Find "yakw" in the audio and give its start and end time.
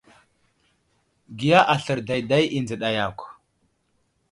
2.95-3.23